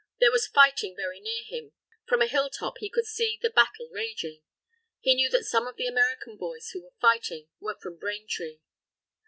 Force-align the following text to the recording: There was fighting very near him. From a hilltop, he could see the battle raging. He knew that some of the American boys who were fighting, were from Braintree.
There 0.19 0.31
was 0.31 0.47
fighting 0.47 0.95
very 0.95 1.19
near 1.19 1.43
him. 1.43 1.73
From 2.07 2.23
a 2.23 2.25
hilltop, 2.25 2.79
he 2.79 2.89
could 2.89 3.05
see 3.05 3.37
the 3.39 3.51
battle 3.51 3.87
raging. 3.91 4.41
He 4.99 5.13
knew 5.13 5.29
that 5.29 5.45
some 5.45 5.67
of 5.67 5.75
the 5.75 5.85
American 5.85 6.37
boys 6.37 6.71
who 6.71 6.81
were 6.81 6.95
fighting, 6.99 7.49
were 7.59 7.77
from 7.79 7.97
Braintree. 7.99 8.61